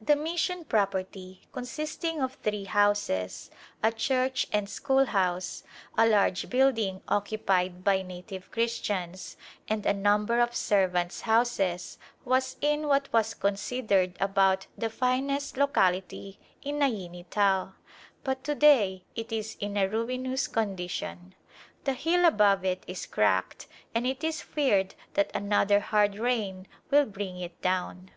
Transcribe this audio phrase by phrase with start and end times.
[0.00, 3.52] The mission property, consisting of three houses,
[3.84, 5.62] a church and schoolhouse,
[5.96, 9.36] a large building occupied by native Christians,
[9.68, 15.56] and a number of serv ants' houses, was in what was considered about the finest
[15.56, 17.76] locality in Naini Tal,
[18.24, 21.32] but to day it is in a ruin ous condition.
[21.84, 27.04] The hill above it is cracked and it is feared that another hard rain will
[27.04, 28.10] bring it down.